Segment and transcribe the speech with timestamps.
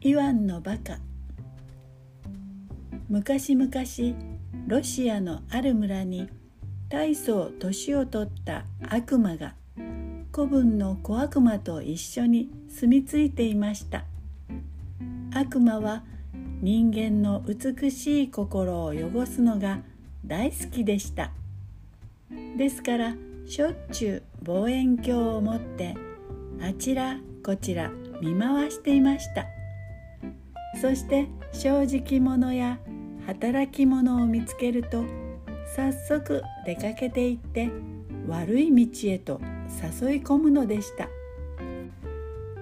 [0.00, 0.98] イワンのバカ。
[3.08, 3.68] 昔々
[4.68, 6.28] ロシアのある村に
[6.88, 9.54] 大層年を取った悪魔が
[10.30, 14.04] 子分の小悪魔と一緒に住み着いていました。
[15.34, 16.04] 悪魔は
[16.60, 19.80] 人間の美しい心を汚すのが
[20.24, 21.32] 大好きでした。
[22.56, 23.16] ですから
[23.48, 25.96] しょっちゅう望遠鏡を持って
[26.62, 27.90] あちらこちら
[28.22, 29.57] 見回していました。
[30.80, 32.78] そして正直者や
[33.26, 35.04] 働き者を見つけると
[35.74, 37.70] 早速出かけていって
[38.26, 39.40] 悪い道へと
[40.02, 41.08] 誘い込むのでした。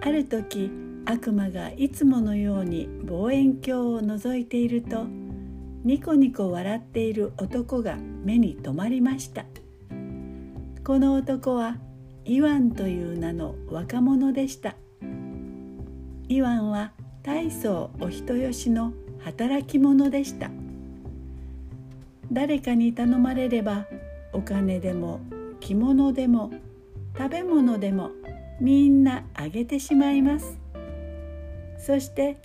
[0.00, 0.70] ある時
[1.04, 5.04] 悪魔がいつものように望遠鏡を覗いていると
[5.84, 9.44] ニコニコ笑っている男が目に留まりました。
[10.84, 11.78] この男は
[12.24, 14.76] イワンという名の若者でした。
[16.28, 16.92] イワンは
[17.26, 20.48] 大層お人よしの働き者でした。
[22.30, 23.86] 誰かに頼まれれば
[24.32, 25.18] お金でも
[25.58, 26.52] 着物でも
[27.18, 28.12] 食べ物でも
[28.60, 30.56] みんなあげてしまいます。
[31.78, 32.36] そして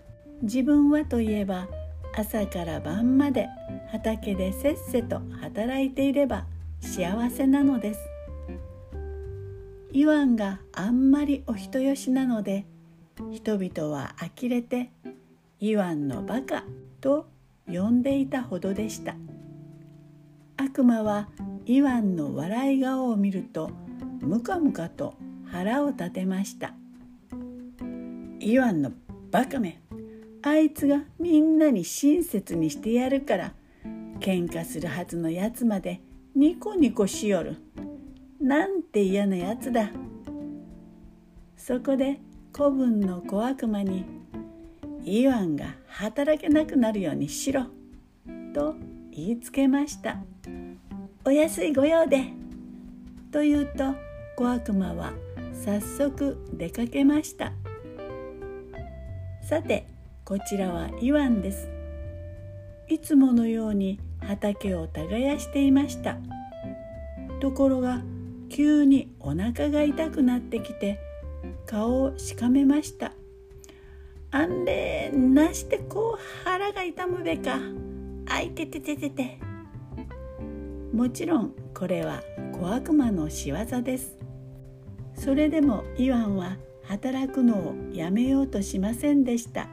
[0.42, 1.68] 自分はといえば
[2.16, 3.50] 朝から晩まで
[3.92, 6.48] 畑でせっせと働いていれば
[6.80, 8.00] 幸せなのです。
[9.94, 12.66] イワンがあんまりお人よしなので
[13.30, 14.92] 人々は呆れて
[15.60, 16.64] イワンのバカ
[17.00, 17.28] と
[17.68, 19.16] 呼んでいたほどでした。
[20.58, 21.30] 悪魔は
[21.66, 23.72] イワンの笑い顔を見ると
[24.22, 25.14] ムカムカと
[25.46, 26.74] 腹を立てました。
[28.40, 28.92] イワンの
[29.30, 29.82] バカめ
[30.42, 33.54] あいつがみんなに親切にしてやるから
[34.20, 36.02] 喧嘩するはずのやつまで
[36.36, 37.58] ニコニコしよる。
[38.40, 39.92] なんて嫌なやつだ。
[41.56, 42.20] そこで
[42.54, 44.06] 子分の小悪魔に
[45.06, 47.68] イワンが働けなくなるようにしろ
[48.54, 48.76] と
[49.12, 50.18] 言いつけました。
[51.24, 52.26] お安い御用で
[53.32, 53.96] と言うと
[54.36, 55.14] 小悪魔は
[55.54, 57.54] 早速出かけました。
[59.42, 59.88] さて
[60.26, 61.70] こちらはイワンです。
[62.90, 66.18] いつものように畑を耕していました。
[67.40, 68.02] ところが
[68.50, 71.00] 急にお腹が痛くなってきて
[71.66, 73.14] 顔をしかめました。
[74.32, 77.58] あんれなしてこう腹が痛むべか。
[78.28, 79.40] あいててててて。
[80.94, 82.22] もちろんこれは
[82.54, 84.18] 小悪魔の仕業です。
[85.16, 89.68] それでもイワンは働くのをやめようとしませんでした。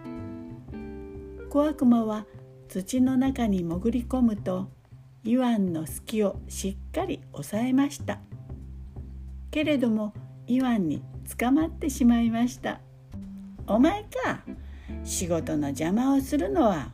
[1.51, 2.27] 小悪魔は
[2.69, 4.69] 土の中に潜り込むと
[5.25, 8.21] イワンの隙をしっかり抑えました。
[9.51, 10.13] けれども
[10.47, 11.03] イワンに
[11.37, 12.81] 捕まってしまいました。
[13.67, 14.43] お前か
[15.05, 16.93] 仕事の邪魔をするのは。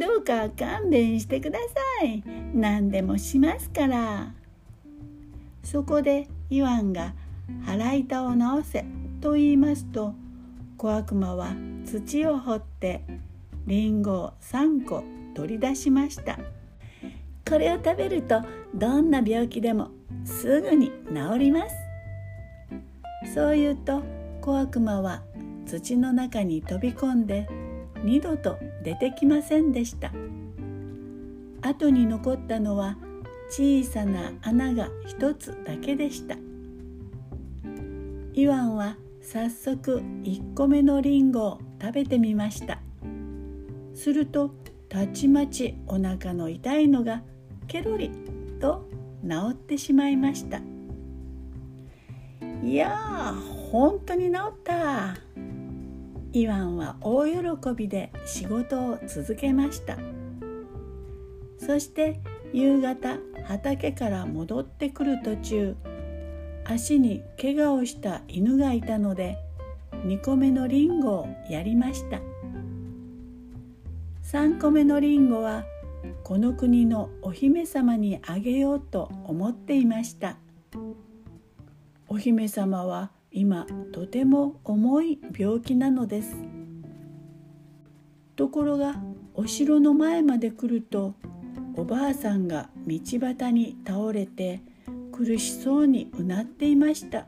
[0.00, 1.58] どうか勘弁してくだ
[2.00, 2.22] さい。
[2.54, 4.34] 何でもしますから。
[5.62, 7.14] そこでイワンが
[7.64, 8.84] 腹板を直せ
[9.20, 10.14] と言いますと
[10.76, 13.02] 小悪魔は土を掘って
[13.66, 16.38] リンゴを3個取り出しました。
[17.48, 18.42] これを食べると
[18.74, 19.90] どんな病気でも
[20.24, 21.87] すぐに治ります。
[23.34, 24.02] そう言うと
[24.40, 25.22] 小悪魔は
[25.66, 27.48] 土の中に飛び込んで
[28.04, 30.12] 二度と出てきませんでした。
[31.60, 32.96] 後に残ったのは
[33.50, 36.36] 小さな穴が一つだけでした。
[38.34, 42.80] イワンは早速1個目のリンゴを食べてみました。
[43.94, 44.54] すると
[44.88, 47.22] たちまちお腹の痛いのが
[47.66, 48.10] ケロリ
[48.60, 48.88] と
[49.22, 50.60] 治ってしまいました。
[52.62, 55.16] いやー本当に治った。
[56.32, 59.96] イワンは大喜びで仕事を続けました。
[61.58, 62.20] そして
[62.52, 65.76] 夕方畑から戻ってくる途中
[66.64, 69.38] 足に怪我をした犬がいたので
[70.04, 72.20] 2個目のリンゴをやりました。
[74.24, 75.64] 3個目のリンゴは
[76.22, 80.36] この国のお姫様にあげようと思っていました。
[82.08, 86.36] お姫様は今とても重い病気なのです。
[88.34, 88.96] ところが
[89.34, 91.14] お城の前まで来ると
[91.76, 94.62] おばあさんが道端に倒れて
[95.12, 97.26] 苦しそうにうなっていました。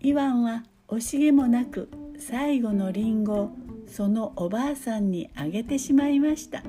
[0.00, 1.88] イワンは惜しげもなく
[2.18, 3.50] 最後のリンゴを
[3.86, 6.62] そのおばあさんにあげてしまいました。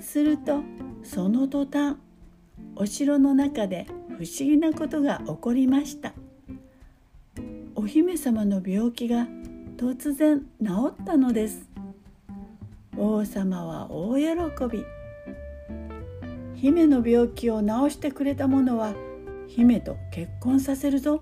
[0.00, 0.62] すると
[1.02, 1.96] その途端
[2.80, 6.12] お城の中で不思議なことが起こりました。
[7.74, 9.26] お姫様の病気が
[9.76, 11.68] 突然治ったのです。
[12.96, 14.24] 王様は大喜
[14.70, 14.84] び。
[16.54, 18.94] 姫の病気を治してくれた者は
[19.48, 21.20] 姫と結婚させるぞ。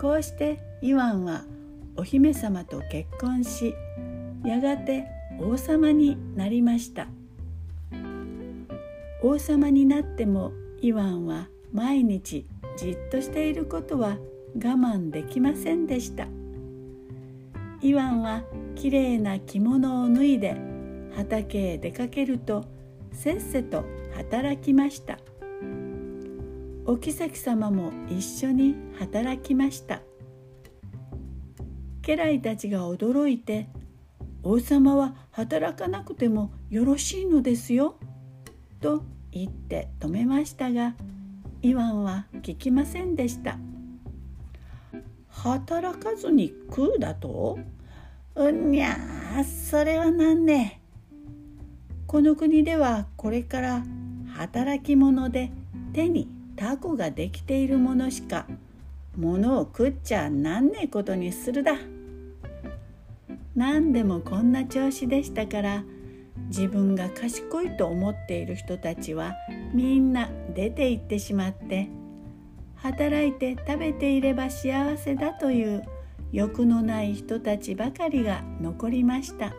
[0.00, 1.42] こうしてイワンは
[1.96, 3.74] お姫様と結婚し
[4.44, 5.04] やがて
[5.40, 7.08] 王様になりました。
[9.28, 12.46] 王様になってもイワンは毎日
[12.76, 14.18] じっとしていることは
[14.54, 16.28] 我慢できませんでした。
[17.82, 18.44] イワンは
[18.76, 20.56] きれいな着物を脱いで
[21.16, 22.66] 畑へ出かけると
[23.10, 23.84] せっせと
[24.14, 25.18] 働きました。
[26.84, 30.02] お妃様も一緒に働きました。
[32.06, 33.68] 家来たちが驚いて
[34.44, 37.96] 「王様は働かなくてもよろしいのですよ」
[38.80, 40.94] と言って止めましたが
[41.62, 43.58] イワンは聞きませんでした。
[45.28, 47.58] 働かずに食うだと？
[48.34, 50.80] うんにゃーそれはなんね。
[52.06, 53.82] この国ではこれから
[54.34, 55.50] 働き者で
[55.92, 58.46] 手にタコができているものしか
[59.16, 61.76] 物を食っちゃなんねえことにするだ。
[63.54, 65.84] 何でもこんな調子でしたから
[66.48, 69.34] 自分が賢いと思っている人たちは
[69.72, 71.88] みんな出て行ってしまって
[72.76, 75.82] 働いて食べていれば幸せだという
[76.32, 79.54] 欲のない人たちばかりが残りました。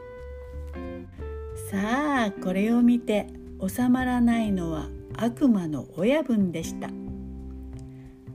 [1.72, 3.28] さあこれを見て
[3.68, 4.88] 収まらないのは
[5.18, 6.90] 悪魔の親分でした。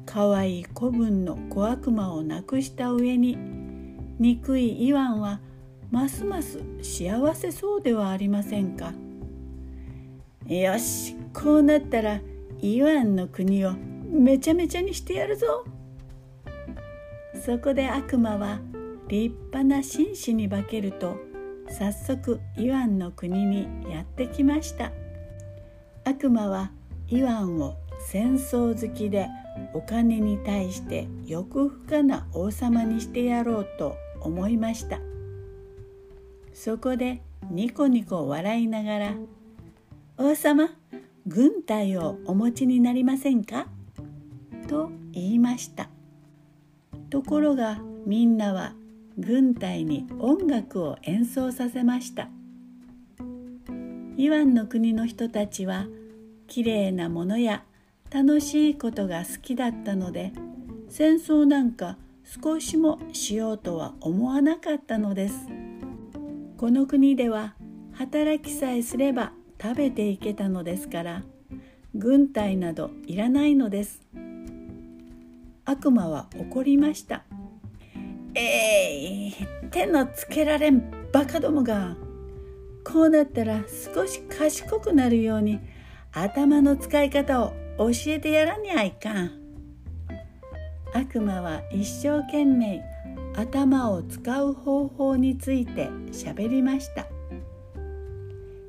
[0.05, 3.39] かわいい子分の小悪魔を亡くした上に
[4.19, 5.41] 憎いイワンは
[5.93, 8.95] ますます幸せそうではありませんか？
[10.49, 12.21] よしこうなったら
[12.63, 13.75] イワンの国を
[14.11, 15.67] めちゃめちゃにしてやるぞ。
[17.45, 18.61] そこで悪魔は
[19.09, 21.19] 立派な紳士に化けると
[21.69, 24.93] 早速イワンの国にやってきました。
[26.05, 26.71] 悪魔は
[27.09, 29.29] イワンを戦争好きで
[29.75, 34.99] お金に対して欲深な王様にしてやろうと思いました。
[36.53, 39.15] そこでニコニコ笑いながら
[40.19, 40.71] 「王様
[41.27, 43.69] 軍隊をお持ちになりませんか?」
[44.69, 45.89] と言いました
[47.11, 48.75] ところがみんなは
[49.19, 52.29] 軍隊に音楽を演奏させました
[54.17, 55.87] イワンの国の人たちは
[56.47, 57.65] きれいなものや
[58.11, 60.33] 楽しいことが好きだったので
[60.89, 65.62] 戦争なんか少しもしようとは思わなかったのです。
[66.63, 67.57] この国では
[67.93, 71.25] 働きさえすれば食べていけたのですから
[71.93, 74.01] 軍隊などいらないのです。
[75.65, 77.25] 悪魔は怒りました。
[78.37, 79.35] えい、
[79.73, 81.97] 手のつけられんバカどもが
[82.85, 85.59] こうなったら少し賢くなるように
[86.13, 89.33] 頭の使い方を教えてやらにゃいかん。
[90.95, 92.92] 悪魔は一生懸命
[93.35, 97.07] 頭を使う方法について喋りました。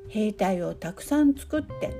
[0.08, 1.92] 兵隊をたくさん作って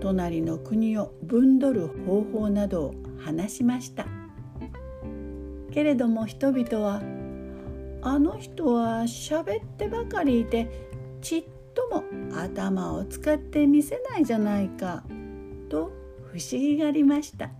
[0.00, 4.06] 隣の国を分取る方法などを話しました。
[5.72, 7.02] けれども人々は
[8.02, 10.88] あの人は喋ってばかりいて
[11.20, 11.44] ちっ
[11.74, 15.02] とも頭を使ってみせないじゃないか
[15.68, 15.90] と
[16.32, 17.50] 不思議がりました。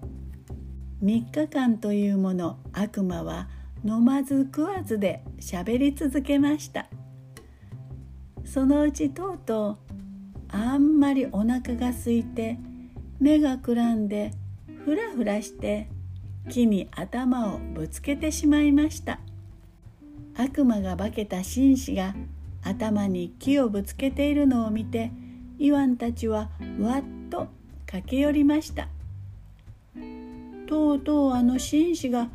[1.03, 3.49] 3日間というもの悪魔は
[3.85, 6.87] 飲まず食わずで喋り続けました。
[8.45, 9.77] そのうちとうとう
[10.49, 12.59] あんまりお腹が空いて
[13.21, 14.33] 目がくらんで
[14.85, 15.89] ふらふらして
[16.49, 19.21] 木に頭をぶつけてしまいました。
[20.35, 22.15] 悪魔が化けた紳士が
[22.63, 25.11] 頭に木をぶつけているのを見て
[25.59, 27.49] イワンたちはわっと
[27.87, 28.89] 駆け寄りました。
[30.67, 32.31] とうとうあの紳士が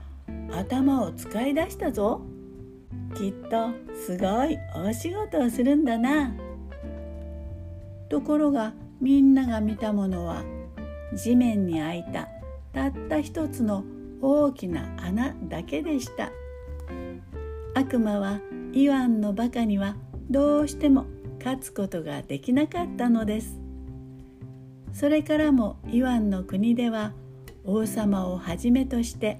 [0.55, 2.21] 頭を使い出したぞ。
[3.15, 6.33] きっとすごい大仕事をするんだな。
[8.09, 10.43] ところがみんなが見たものは
[11.15, 12.29] 地面に開いた
[12.73, 13.83] たった一つの
[14.21, 16.31] 大きな穴だけでした。
[17.75, 18.39] 悪魔は
[18.71, 19.95] イワンのバカには
[20.29, 21.05] どうしても
[21.39, 23.59] 勝つことができなかったのです。
[24.93, 27.13] それからもイワンの国では
[27.65, 29.39] 王様をはじめとして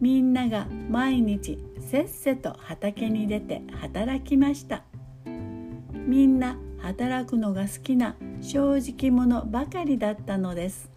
[0.00, 4.84] みんなが毎日せっせと畑に出て働きました。
[6.06, 10.90] みんな働くのが好きな正直者ばかりだったのです。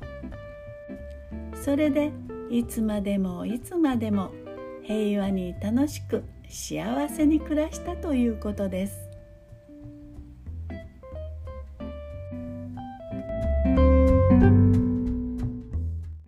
[1.56, 2.12] それで
[2.50, 4.32] いつまでもいつまでも
[4.84, 9.09] 平和に楽しく幸せに暮らしたということです。